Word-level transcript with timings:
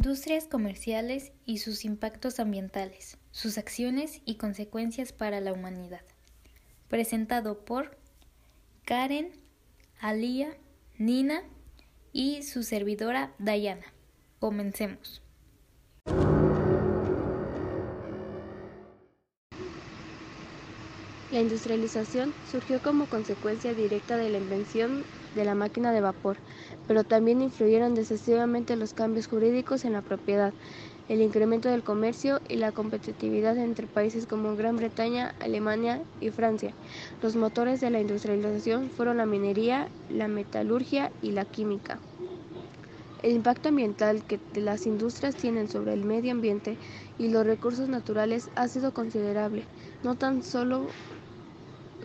industrias 0.00 0.46
comerciales 0.46 1.30
y 1.44 1.58
sus 1.58 1.84
impactos 1.84 2.40
ambientales, 2.40 3.18
sus 3.32 3.58
acciones 3.58 4.22
y 4.24 4.36
consecuencias 4.36 5.12
para 5.12 5.40
la 5.40 5.52
humanidad. 5.52 6.00
Presentado 6.88 7.66
por 7.66 7.98
Karen, 8.86 9.30
Alía, 10.00 10.56
Nina 10.96 11.42
y 12.14 12.42
su 12.44 12.62
servidora 12.62 13.34
Dayana. 13.38 13.92
Comencemos. 14.38 15.20
La 21.30 21.38
industrialización 21.40 22.34
surgió 22.42 22.80
como 22.82 23.06
consecuencia 23.06 23.72
directa 23.72 24.16
de 24.16 24.30
la 24.30 24.38
invención 24.38 25.06
de 25.32 25.44
la 25.44 25.54
máquina 25.54 25.92
de 25.92 26.00
vapor, 26.00 26.42
pero 26.86 27.04
también 27.04 27.40
influyeron 27.40 27.94
decisivamente 27.94 28.74
los 28.74 28.94
cambios 28.94 29.28
jurídicos 29.28 29.84
en 29.84 29.92
la 29.92 30.02
propiedad, 30.02 30.56
el 31.06 31.20
incremento 31.22 31.68
del 31.68 31.84
comercio 31.84 32.40
y 32.48 32.56
la 32.56 32.72
competitividad 32.72 33.56
entre 33.58 33.86
países 33.86 34.26
como 34.26 34.56
Gran 34.56 34.74
Bretaña, 34.74 35.36
Alemania 35.38 36.04
y 36.18 36.30
Francia. 36.30 36.76
Los 37.20 37.36
motores 37.36 37.78
de 37.80 37.90
la 37.90 38.00
industrialización 38.00 38.90
fueron 38.90 39.18
la 39.18 39.26
minería, 39.26 39.92
la 40.08 40.26
metalurgia 40.26 41.12
y 41.20 41.30
la 41.30 41.44
química. 41.46 42.02
El 43.18 43.32
impacto 43.32 43.68
ambiental 43.68 44.24
que 44.24 44.40
las 44.52 44.86
industrias 44.86 45.36
tienen 45.36 45.68
sobre 45.68 45.92
el 45.92 46.04
medio 46.04 46.32
ambiente 46.32 46.78
y 47.16 47.28
los 47.28 47.44
recursos 47.46 47.88
naturales 47.88 48.50
ha 48.56 48.66
sido 48.66 48.92
considerable, 48.92 49.68
no 50.02 50.16
tan 50.16 50.42
solo 50.42 50.96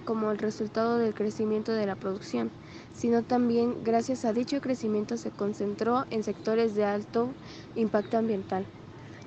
como 0.05 0.31
el 0.31 0.37
resultado 0.37 0.97
del 0.97 1.13
crecimiento 1.13 1.71
de 1.73 1.85
la 1.85 1.95
producción, 1.95 2.51
sino 2.93 3.23
también 3.23 3.83
gracias 3.83 4.23
a 4.23 4.33
dicho 4.33 4.61
crecimiento 4.61 5.17
se 5.17 5.31
concentró 5.31 6.05
en 6.11 6.23
sectores 6.23 6.75
de 6.75 6.85
alto 6.85 7.33
impacto 7.75 8.17
ambiental. 8.17 8.65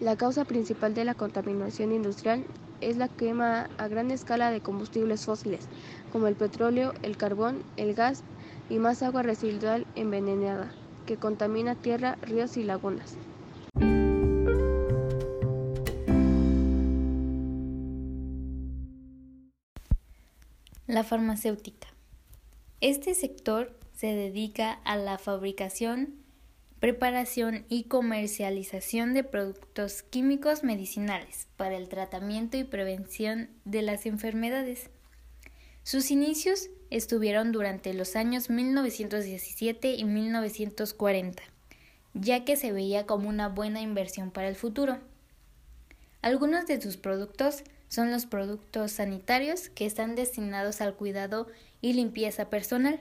La 0.01 0.17
causa 0.17 0.45
principal 0.45 0.95
de 0.95 1.05
la 1.05 1.15
contaminación 1.15 1.93
industrial 1.93 2.45
es 2.81 2.97
la 2.97 3.09
quema 3.09 3.69
a 3.77 3.89
gran 3.89 4.11
escala 4.11 4.51
de 4.51 4.61
combustibles 4.61 5.25
fósiles, 5.25 5.67
como 6.13 6.29
el 6.29 6.37
petróleo, 6.37 6.95
el 7.03 7.17
carbón, 7.17 7.65
el 7.77 7.95
gas 7.95 8.23
y 8.71 8.79
más 8.79 9.03
agua 9.03 9.23
residual 9.23 9.87
envenenada, 9.97 10.73
que 11.05 11.17
contamina 11.17 11.75
tierra, 11.75 12.17
ríos 12.23 12.57
y 12.57 12.63
lagunas. 12.63 13.17
La 20.99 21.05
farmacéutica. 21.05 21.87
Este 22.81 23.15
sector 23.15 23.79
se 23.95 24.09
dedica 24.09 24.73
a 24.73 24.97
la 24.97 25.17
fabricación, 25.17 26.17
preparación 26.81 27.65
y 27.69 27.85
comercialización 27.85 29.15
de 29.15 29.23
productos 29.23 30.03
químicos 30.03 30.65
medicinales 30.65 31.47
para 31.57 31.77
el 31.77 31.89
tratamiento 31.89 32.57
y 32.57 32.65
prevención 32.65 33.49
de 33.65 33.83
las 33.83 34.07
enfermedades. 34.07 34.91
Sus 35.85 36.11
inicios 36.11 36.69
estuvieron 36.91 37.53
durante 37.53 37.95
los 37.95 38.17
años 38.17 38.51
1917 38.51 39.93
y 39.93 40.03
1940, 40.03 41.45
ya 42.15 42.45
que 42.45 42.57
se 42.57 42.73
veía 42.73 43.07
como 43.07 43.29
una 43.29 43.49
buena 43.49 43.81
inversión 43.81 44.33
para 44.33 44.49
el 44.49 44.57
futuro. 44.57 44.99
Algunos 46.23 46.67
de 46.67 46.81
sus 46.81 46.97
productos 46.97 47.63
son 47.89 48.11
los 48.11 48.27
productos 48.27 48.93
sanitarios 48.93 49.69
que 49.69 49.87
están 49.87 50.15
destinados 50.15 50.81
al 50.81 50.95
cuidado 50.95 51.47
y 51.81 51.93
limpieza 51.93 52.51
personal, 52.51 53.01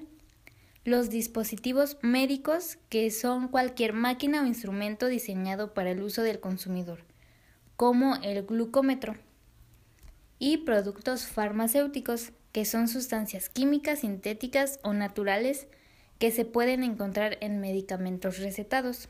los 0.84 1.10
dispositivos 1.10 1.98
médicos 2.02 2.78
que 2.90 3.12
son 3.12 3.50
cualquier 3.50 3.94
máquina 3.94 4.42
o 4.42 4.46
instrumento 4.46 5.08
diseñado 5.08 5.74
para 5.74 5.92
el 5.92 6.02
uso 6.02 6.22
del 6.24 6.40
consumidor, 6.40 7.04
como 7.76 8.16
el 8.24 8.44
glucómetro, 8.46 9.16
y 10.40 10.58
productos 10.58 11.26
farmacéuticos 11.26 12.32
que 12.52 12.66
son 12.66 12.88
sustancias 12.88 13.50
químicas 13.50 14.00
sintéticas 14.00 14.80
o 14.84 14.94
naturales 14.94 15.68
que 16.20 16.32
se 16.32 16.46
pueden 16.46 16.84
encontrar 16.84 17.38
en 17.42 17.60
medicamentos 17.60 18.40
recetados. 18.40 19.10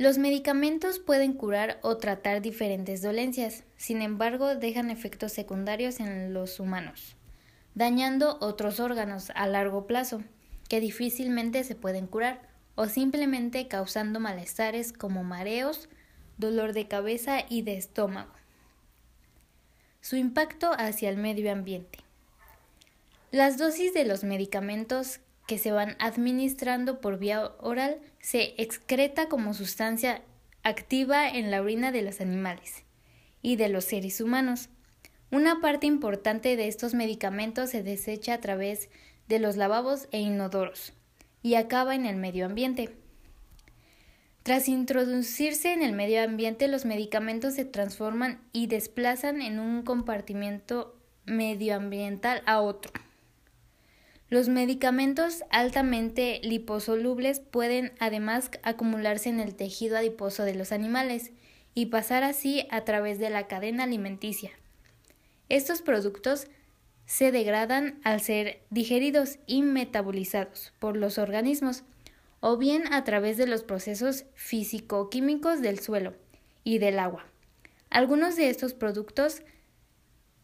Los 0.00 0.16
medicamentos 0.16 0.98
pueden 0.98 1.34
curar 1.34 1.78
o 1.82 1.98
tratar 1.98 2.40
diferentes 2.40 3.02
dolencias, 3.02 3.64
sin 3.76 4.00
embargo 4.00 4.54
dejan 4.54 4.90
efectos 4.90 5.30
secundarios 5.30 6.00
en 6.00 6.32
los 6.32 6.58
humanos, 6.58 7.16
dañando 7.74 8.38
otros 8.40 8.80
órganos 8.80 9.30
a 9.34 9.46
largo 9.46 9.86
plazo, 9.86 10.22
que 10.70 10.80
difícilmente 10.80 11.64
se 11.64 11.74
pueden 11.74 12.06
curar, 12.06 12.48
o 12.76 12.86
simplemente 12.86 13.68
causando 13.68 14.20
malestares 14.20 14.94
como 14.94 15.22
mareos, 15.22 15.90
dolor 16.38 16.72
de 16.72 16.88
cabeza 16.88 17.44
y 17.46 17.60
de 17.60 17.76
estómago. 17.76 18.32
Su 20.00 20.16
impacto 20.16 20.70
hacia 20.78 21.10
el 21.10 21.18
medio 21.18 21.52
ambiente. 21.52 21.98
Las 23.32 23.58
dosis 23.58 23.92
de 23.92 24.06
los 24.06 24.24
medicamentos 24.24 25.20
que 25.50 25.58
se 25.58 25.72
van 25.72 25.96
administrando 25.98 27.00
por 27.00 27.18
vía 27.18 27.50
oral 27.58 27.98
se 28.20 28.54
excreta 28.56 29.28
como 29.28 29.52
sustancia 29.52 30.22
activa 30.62 31.28
en 31.28 31.50
la 31.50 31.60
orina 31.60 31.90
de 31.90 32.02
los 32.02 32.20
animales 32.20 32.84
y 33.42 33.56
de 33.56 33.68
los 33.68 33.84
seres 33.84 34.20
humanos. 34.20 34.68
Una 35.32 35.60
parte 35.60 35.88
importante 35.88 36.54
de 36.54 36.68
estos 36.68 36.94
medicamentos 36.94 37.70
se 37.70 37.82
desecha 37.82 38.34
a 38.34 38.40
través 38.40 38.90
de 39.26 39.40
los 39.40 39.56
lavabos 39.56 40.06
e 40.12 40.20
inodoros 40.20 40.92
y 41.42 41.56
acaba 41.56 41.96
en 41.96 42.06
el 42.06 42.14
medio 42.14 42.46
ambiente. 42.46 42.94
Tras 44.44 44.68
introducirse 44.68 45.72
en 45.72 45.82
el 45.82 45.94
medio 45.94 46.22
ambiente, 46.22 46.68
los 46.68 46.84
medicamentos 46.84 47.54
se 47.54 47.64
transforman 47.64 48.40
y 48.52 48.68
desplazan 48.68 49.42
en 49.42 49.58
un 49.58 49.82
compartimiento 49.82 50.94
medioambiental 51.26 52.40
a 52.46 52.60
otro. 52.60 52.92
Los 54.30 54.48
medicamentos 54.48 55.42
altamente 55.50 56.40
liposolubles 56.44 57.40
pueden 57.40 57.92
además 57.98 58.48
acumularse 58.62 59.28
en 59.28 59.40
el 59.40 59.56
tejido 59.56 59.96
adiposo 59.96 60.44
de 60.44 60.54
los 60.54 60.70
animales 60.70 61.32
y 61.74 61.86
pasar 61.86 62.22
así 62.22 62.64
a 62.70 62.84
través 62.84 63.18
de 63.18 63.28
la 63.28 63.48
cadena 63.48 63.82
alimenticia. 63.82 64.52
Estos 65.48 65.82
productos 65.82 66.46
se 67.06 67.32
degradan 67.32 68.00
al 68.04 68.20
ser 68.20 68.62
digeridos 68.70 69.40
y 69.48 69.62
metabolizados 69.62 70.72
por 70.78 70.96
los 70.96 71.18
organismos 71.18 71.82
o 72.38 72.56
bien 72.56 72.92
a 72.92 73.02
través 73.02 73.36
de 73.36 73.48
los 73.48 73.64
procesos 73.64 74.26
físico-químicos 74.34 75.60
del 75.60 75.80
suelo 75.80 76.14
y 76.62 76.78
del 76.78 77.00
agua. 77.00 77.26
Algunos 77.90 78.36
de 78.36 78.48
estos 78.48 78.74
productos 78.74 79.42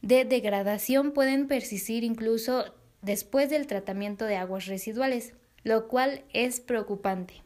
de 0.03 0.25
degradación 0.25 1.13
pueden 1.13 1.47
persistir 1.47 2.03
incluso 2.03 2.75
después 3.03 3.51
del 3.51 3.67
tratamiento 3.67 4.25
de 4.25 4.37
aguas 4.37 4.67
residuales, 4.67 5.35
lo 5.63 5.89
cual 5.89 6.25
es 6.33 6.61
preocupante. 6.61 7.43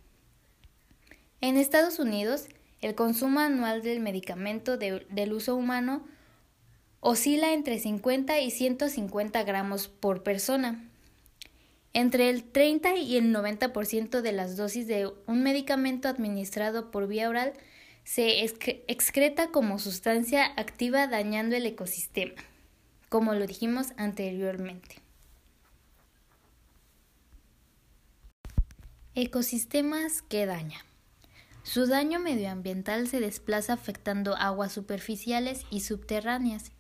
En 1.40 1.56
Estados 1.56 1.98
Unidos, 1.98 2.48
el 2.80 2.94
consumo 2.94 3.40
anual 3.40 3.82
del 3.82 4.00
medicamento 4.00 4.76
del 4.76 5.32
uso 5.32 5.56
humano 5.56 6.04
oscila 7.00 7.52
entre 7.52 7.78
50 7.78 8.40
y 8.40 8.50
150 8.50 9.42
gramos 9.44 9.88
por 9.88 10.22
persona. 10.22 10.86
Entre 11.92 12.30
el 12.30 12.44
30 12.44 12.96
y 12.96 13.16
el 13.16 13.34
90% 13.34 14.20
de 14.20 14.32
las 14.32 14.56
dosis 14.56 14.86
de 14.86 15.10
un 15.26 15.42
medicamento 15.42 16.08
administrado 16.08 16.90
por 16.90 17.08
vía 17.08 17.28
oral 17.28 17.52
se 18.04 18.44
excreta 18.44 19.48
como 19.48 19.78
sustancia 19.78 20.46
activa 20.56 21.06
dañando 21.06 21.56
el 21.56 21.66
ecosistema, 21.66 22.34
como 23.08 23.34
lo 23.34 23.46
dijimos 23.46 23.88
anteriormente. 23.96 24.96
Ecosistemas 29.22 30.22
que 30.22 30.46
daña. 30.46 30.78
Su 31.62 31.86
daño 31.86 32.20
medioambiental 32.20 33.06
se 33.06 33.20
desplaza 33.20 33.74
afectando 33.74 34.34
aguas 34.34 34.72
superficiales 34.72 35.66
y 35.70 35.80
subterráneas, 35.80 36.72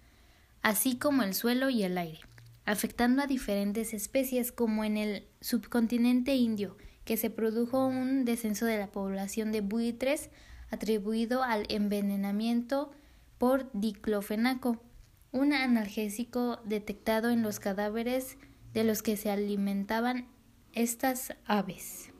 así 0.62 0.96
como 0.96 1.22
el 1.22 1.34
suelo 1.34 1.68
y 1.68 1.82
el 1.82 1.98
aire, 1.98 2.20
afectando 2.64 3.20
a 3.20 3.26
diferentes 3.26 3.92
especies 3.92 4.52
como 4.52 4.84
en 4.84 4.96
el 4.96 5.28
subcontinente 5.42 6.34
indio, 6.34 6.78
que 7.04 7.18
se 7.18 7.28
produjo 7.28 7.86
un 7.86 8.24
descenso 8.24 8.64
de 8.64 8.78
la 8.78 8.90
población 8.90 9.52
de 9.52 9.60
buitres 9.60 10.30
atribuido 10.70 11.42
al 11.42 11.66
envenenamiento 11.68 12.90
por 13.36 13.70
diclofenaco, 13.74 14.82
un 15.30 15.52
analgésico 15.52 16.58
detectado 16.64 17.28
en 17.28 17.42
los 17.42 17.60
cadáveres 17.60 18.38
de 18.72 18.84
los 18.84 19.02
que 19.02 19.18
se 19.18 19.30
alimentaban 19.30 20.26
estas 20.72 21.34
aves. 21.44 22.10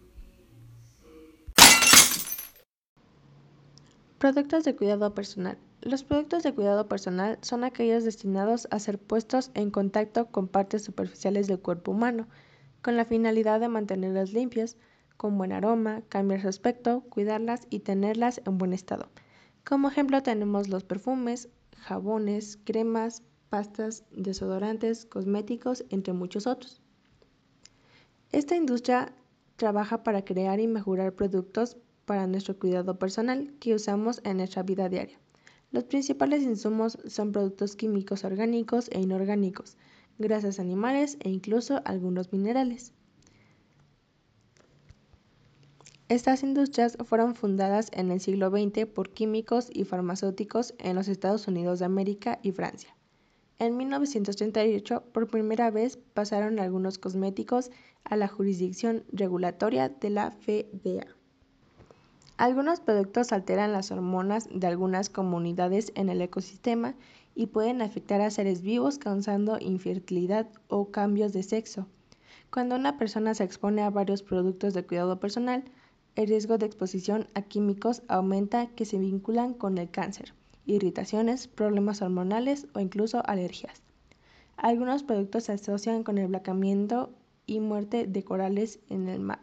Productos 4.20 4.64
de 4.64 4.76
cuidado 4.76 5.14
personal. 5.14 5.56
Los 5.80 6.04
productos 6.04 6.42
de 6.42 6.52
cuidado 6.52 6.86
personal 6.88 7.38
son 7.40 7.64
aquellos 7.64 8.04
destinados 8.04 8.68
a 8.70 8.78
ser 8.78 8.98
puestos 8.98 9.50
en 9.54 9.70
contacto 9.70 10.26
con 10.26 10.46
partes 10.46 10.84
superficiales 10.84 11.46
del 11.46 11.58
cuerpo 11.58 11.92
humano, 11.92 12.28
con 12.82 12.98
la 12.98 13.06
finalidad 13.06 13.60
de 13.60 13.68
mantenerlas 13.68 14.34
limpias, 14.34 14.76
con 15.16 15.38
buen 15.38 15.52
aroma, 15.52 16.02
cambiar 16.10 16.42
su 16.42 16.48
aspecto, 16.48 17.00
cuidarlas 17.08 17.66
y 17.70 17.80
tenerlas 17.80 18.42
en 18.44 18.58
buen 18.58 18.74
estado. 18.74 19.08
Como 19.64 19.88
ejemplo 19.88 20.22
tenemos 20.22 20.68
los 20.68 20.84
perfumes, 20.84 21.48
jabones, 21.78 22.58
cremas, 22.62 23.22
pastas, 23.48 24.04
desodorantes, 24.10 25.06
cosméticos, 25.06 25.86
entre 25.88 26.12
muchos 26.12 26.46
otros. 26.46 26.82
Esta 28.32 28.54
industria 28.54 29.14
trabaja 29.56 30.02
para 30.02 30.26
crear 30.26 30.60
y 30.60 30.66
mejorar 30.66 31.14
productos 31.14 31.78
para 32.10 32.26
nuestro 32.26 32.58
cuidado 32.58 32.98
personal 32.98 33.54
que 33.60 33.72
usamos 33.72 34.20
en 34.24 34.38
nuestra 34.38 34.64
vida 34.64 34.88
diaria. 34.88 35.16
Los 35.70 35.84
principales 35.84 36.42
insumos 36.42 36.98
son 37.06 37.30
productos 37.30 37.76
químicos 37.76 38.24
orgánicos 38.24 38.88
e 38.90 38.98
inorgánicos, 38.98 39.76
grasas 40.18 40.58
animales 40.58 41.18
e 41.20 41.30
incluso 41.30 41.80
algunos 41.84 42.32
minerales. 42.32 42.92
Estas 46.08 46.42
industrias 46.42 46.98
fueron 47.04 47.36
fundadas 47.36 47.90
en 47.92 48.10
el 48.10 48.18
siglo 48.18 48.50
XX 48.50 48.86
por 48.86 49.10
químicos 49.10 49.68
y 49.72 49.84
farmacéuticos 49.84 50.74
en 50.78 50.96
los 50.96 51.06
Estados 51.06 51.46
Unidos 51.46 51.78
de 51.78 51.84
América 51.84 52.40
y 52.42 52.50
Francia. 52.50 52.96
En 53.60 53.76
1938, 53.76 55.04
por 55.12 55.28
primera 55.28 55.70
vez, 55.70 55.96
pasaron 55.96 56.58
algunos 56.58 56.98
cosméticos 56.98 57.70
a 58.02 58.16
la 58.16 58.26
jurisdicción 58.26 59.04
regulatoria 59.12 59.90
de 59.90 60.10
la 60.10 60.32
FDA. 60.32 61.19
Algunos 62.40 62.80
productos 62.80 63.32
alteran 63.32 63.74
las 63.74 63.90
hormonas 63.90 64.48
de 64.50 64.66
algunas 64.66 65.10
comunidades 65.10 65.92
en 65.94 66.08
el 66.08 66.22
ecosistema 66.22 66.94
y 67.34 67.48
pueden 67.48 67.82
afectar 67.82 68.22
a 68.22 68.30
seres 68.30 68.62
vivos 68.62 68.96
causando 68.96 69.58
infertilidad 69.60 70.48
o 70.68 70.90
cambios 70.90 71.34
de 71.34 71.42
sexo. 71.42 71.86
Cuando 72.50 72.76
una 72.76 72.96
persona 72.96 73.34
se 73.34 73.44
expone 73.44 73.82
a 73.82 73.90
varios 73.90 74.22
productos 74.22 74.72
de 74.72 74.86
cuidado 74.86 75.20
personal, 75.20 75.64
el 76.16 76.28
riesgo 76.28 76.56
de 76.56 76.64
exposición 76.64 77.26
a 77.34 77.42
químicos 77.42 78.00
aumenta 78.08 78.68
que 78.68 78.86
se 78.86 78.98
vinculan 78.98 79.52
con 79.52 79.76
el 79.76 79.90
cáncer, 79.90 80.32
irritaciones, 80.64 81.46
problemas 81.46 82.00
hormonales 82.00 82.68
o 82.72 82.80
incluso 82.80 83.22
alergias. 83.26 83.82
Algunos 84.56 85.02
productos 85.02 85.44
se 85.44 85.52
asocian 85.52 86.04
con 86.04 86.16
el 86.16 86.28
blanqueamiento 86.28 87.10
y 87.44 87.60
muerte 87.60 88.06
de 88.06 88.24
corales 88.24 88.80
en 88.88 89.08
el 89.08 89.20
mar. 89.20 89.40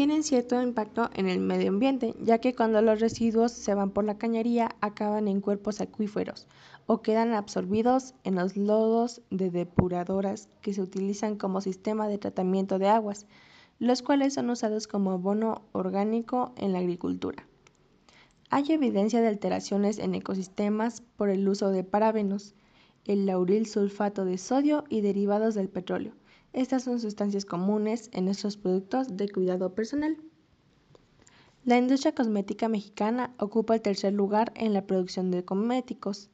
Tienen 0.00 0.22
cierto 0.22 0.62
impacto 0.62 1.10
en 1.12 1.28
el 1.28 1.40
medio 1.40 1.68
ambiente, 1.68 2.14
ya 2.22 2.38
que 2.38 2.54
cuando 2.54 2.80
los 2.80 3.00
residuos 3.00 3.52
se 3.52 3.74
van 3.74 3.90
por 3.90 4.02
la 4.02 4.16
cañería 4.16 4.74
acaban 4.80 5.28
en 5.28 5.42
cuerpos 5.42 5.82
acuíferos 5.82 6.46
o 6.86 7.02
quedan 7.02 7.34
absorbidos 7.34 8.14
en 8.24 8.36
los 8.36 8.56
lodos 8.56 9.20
de 9.28 9.50
depuradoras 9.50 10.48
que 10.62 10.72
se 10.72 10.80
utilizan 10.80 11.36
como 11.36 11.60
sistema 11.60 12.08
de 12.08 12.16
tratamiento 12.16 12.78
de 12.78 12.88
aguas, 12.88 13.26
los 13.78 14.00
cuales 14.00 14.32
son 14.32 14.48
usados 14.48 14.86
como 14.86 15.10
abono 15.10 15.66
orgánico 15.72 16.54
en 16.56 16.72
la 16.72 16.78
agricultura. 16.78 17.46
Hay 18.48 18.72
evidencia 18.72 19.20
de 19.20 19.28
alteraciones 19.28 19.98
en 19.98 20.14
ecosistemas 20.14 21.02
por 21.02 21.28
el 21.28 21.46
uso 21.46 21.68
de 21.68 21.84
parabenos, 21.84 22.54
el 23.04 23.26
lauril 23.26 23.66
sulfato 23.66 24.24
de 24.24 24.38
sodio 24.38 24.84
y 24.88 25.02
derivados 25.02 25.54
del 25.54 25.68
petróleo. 25.68 26.14
Estas 26.52 26.82
son 26.82 26.98
sustancias 26.98 27.44
comunes 27.44 28.10
en 28.12 28.24
nuestros 28.24 28.56
productos 28.56 29.16
de 29.16 29.28
cuidado 29.28 29.72
personal. 29.74 30.16
La 31.64 31.78
industria 31.78 32.14
cosmética 32.14 32.68
mexicana 32.68 33.32
ocupa 33.38 33.74
el 33.74 33.82
tercer 33.82 34.14
lugar 34.14 34.52
en 34.56 34.72
la 34.72 34.86
producción 34.86 35.30
de 35.30 35.44
cosméticos. 35.44 36.28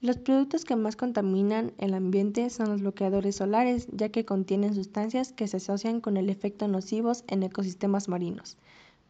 Los 0.00 0.16
productos 0.16 0.64
que 0.64 0.76
más 0.76 0.96
contaminan 0.96 1.74
el 1.76 1.92
ambiente 1.92 2.48
son 2.48 2.70
los 2.70 2.80
bloqueadores 2.80 3.36
solares, 3.36 3.86
ya 3.92 4.08
que 4.08 4.24
contienen 4.24 4.74
sustancias 4.74 5.32
que 5.32 5.46
se 5.46 5.58
asocian 5.58 6.00
con 6.00 6.16
el 6.16 6.30
efecto 6.30 6.66
nocivos 6.66 7.24
en 7.26 7.42
ecosistemas 7.42 8.08
marinos. 8.08 8.56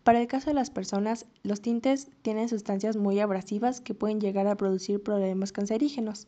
Para 0.02 0.20
el 0.20 0.26
caso 0.26 0.50
de 0.50 0.54
las 0.54 0.70
personas, 0.70 1.26
los 1.44 1.60
tintes 1.60 2.08
tienen 2.22 2.48
sustancias 2.48 2.96
muy 2.96 3.20
abrasivas 3.20 3.80
que 3.80 3.94
pueden 3.94 4.20
llegar 4.20 4.48
a 4.48 4.56
producir 4.56 5.00
problemas 5.00 5.52
cancerígenos. 5.52 6.26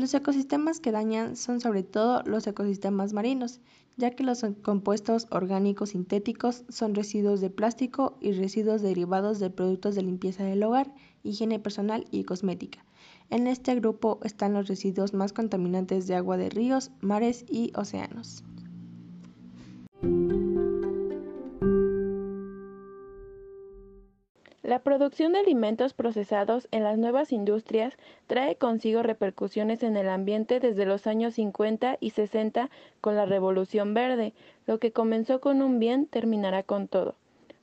Los 0.00 0.14
ecosistemas 0.14 0.80
que 0.80 0.92
dañan 0.92 1.36
son 1.36 1.60
sobre 1.60 1.82
todo 1.82 2.22
los 2.24 2.46
ecosistemas 2.46 3.12
marinos, 3.12 3.60
ya 3.98 4.10
que 4.12 4.24
los 4.24 4.42
compuestos 4.62 5.26
orgánicos 5.30 5.90
sintéticos 5.90 6.64
son 6.70 6.94
residuos 6.94 7.42
de 7.42 7.50
plástico 7.50 8.16
y 8.18 8.32
residuos 8.32 8.80
derivados 8.80 9.40
de 9.40 9.50
productos 9.50 9.94
de 9.94 10.02
limpieza 10.02 10.42
del 10.42 10.62
hogar, 10.62 10.90
higiene 11.22 11.58
personal 11.58 12.06
y 12.10 12.24
cosmética. 12.24 12.82
En 13.28 13.46
este 13.46 13.74
grupo 13.74 14.20
están 14.24 14.54
los 14.54 14.68
residuos 14.68 15.12
más 15.12 15.34
contaminantes 15.34 16.06
de 16.06 16.14
agua 16.14 16.38
de 16.38 16.48
ríos, 16.48 16.92
mares 17.02 17.44
y 17.46 17.70
océanos. 17.76 18.42
La 24.80 24.84
producción 24.84 25.34
de 25.34 25.40
alimentos 25.40 25.92
procesados 25.92 26.66
en 26.70 26.84
las 26.84 26.96
nuevas 26.96 27.32
industrias 27.32 27.98
trae 28.26 28.56
consigo 28.56 29.02
repercusiones 29.02 29.82
en 29.82 29.94
el 29.94 30.08
ambiente 30.08 30.58
desde 30.58 30.86
los 30.86 31.06
años 31.06 31.34
50 31.34 31.98
y 32.00 32.10
60 32.12 32.70
con 33.02 33.14
la 33.14 33.26
Revolución 33.26 33.92
Verde. 33.92 34.32
Lo 34.66 34.78
que 34.78 34.90
comenzó 34.90 35.38
con 35.38 35.60
un 35.60 35.80
bien 35.80 36.06
terminará 36.06 36.62
con 36.62 36.88
todo. 36.88 37.14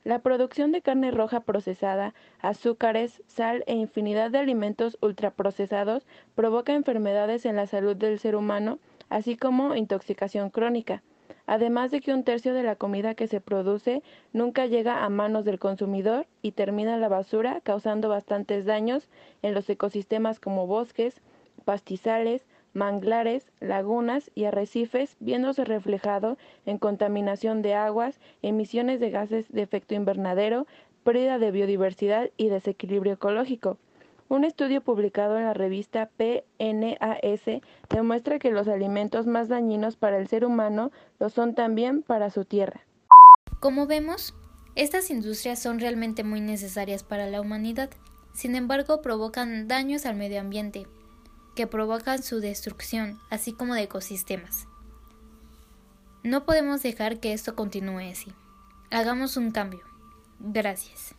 La 0.04 0.20
producción 0.20 0.70
de 0.70 0.80
carne 0.80 1.10
roja 1.10 1.40
procesada, 1.40 2.14
azúcares, 2.40 3.20
sal 3.26 3.64
e 3.66 3.74
infinidad 3.74 4.30
de 4.30 4.38
alimentos 4.38 4.96
ultraprocesados 5.02 6.06
provoca 6.36 6.72
enfermedades 6.72 7.46
en 7.46 7.56
la 7.56 7.66
salud 7.66 7.96
del 7.96 8.20
ser 8.20 8.36
humano, 8.36 8.78
así 9.08 9.36
como 9.36 9.74
intoxicación 9.74 10.50
crónica. 10.50 11.02
Además 11.48 11.90
de 11.90 12.02
que 12.02 12.12
un 12.12 12.24
tercio 12.24 12.52
de 12.52 12.62
la 12.62 12.76
comida 12.76 13.14
que 13.14 13.26
se 13.26 13.40
produce 13.40 14.02
nunca 14.34 14.66
llega 14.66 15.02
a 15.02 15.08
manos 15.08 15.46
del 15.46 15.58
consumidor 15.58 16.26
y 16.42 16.52
termina 16.52 16.94
en 16.94 17.00
la 17.00 17.08
basura, 17.08 17.62
causando 17.62 18.10
bastantes 18.10 18.66
daños 18.66 19.08
en 19.40 19.54
los 19.54 19.68
ecosistemas 19.70 20.40
como 20.40 20.66
bosques, 20.66 21.22
pastizales, 21.64 22.44
manglares, 22.74 23.50
lagunas 23.60 24.30
y 24.34 24.44
arrecifes, 24.44 25.16
viéndose 25.20 25.64
reflejado 25.64 26.36
en 26.66 26.76
contaminación 26.76 27.62
de 27.62 27.72
aguas, 27.72 28.20
emisiones 28.42 29.00
de 29.00 29.08
gases 29.08 29.50
de 29.50 29.62
efecto 29.62 29.94
invernadero, 29.94 30.66
pérdida 31.02 31.38
de 31.38 31.50
biodiversidad 31.50 32.28
y 32.36 32.50
desequilibrio 32.50 33.14
ecológico. 33.14 33.78
Un 34.28 34.44
estudio 34.44 34.82
publicado 34.82 35.38
en 35.38 35.44
la 35.44 35.54
revista 35.54 36.10
PNAS 36.16 37.62
demuestra 37.88 38.38
que 38.38 38.50
los 38.50 38.68
alimentos 38.68 39.26
más 39.26 39.48
dañinos 39.48 39.96
para 39.96 40.18
el 40.18 40.28
ser 40.28 40.44
humano 40.44 40.92
lo 41.18 41.30
son 41.30 41.54
también 41.54 42.02
para 42.02 42.28
su 42.30 42.44
tierra. 42.44 42.82
Como 43.58 43.86
vemos, 43.86 44.34
estas 44.74 45.10
industrias 45.10 45.58
son 45.58 45.80
realmente 45.80 46.24
muy 46.24 46.42
necesarias 46.42 47.02
para 47.02 47.26
la 47.26 47.40
humanidad. 47.40 47.90
Sin 48.34 48.54
embargo, 48.54 49.00
provocan 49.00 49.66
daños 49.66 50.04
al 50.04 50.16
medio 50.16 50.40
ambiente, 50.40 50.86
que 51.56 51.66
provocan 51.66 52.22
su 52.22 52.38
destrucción, 52.38 53.18
así 53.30 53.52
como 53.52 53.74
de 53.74 53.84
ecosistemas. 53.84 54.68
No 56.22 56.44
podemos 56.44 56.82
dejar 56.82 57.18
que 57.18 57.32
esto 57.32 57.56
continúe 57.56 58.10
así. 58.12 58.30
Hagamos 58.90 59.36
un 59.38 59.52
cambio. 59.52 59.80
Gracias. 60.38 61.14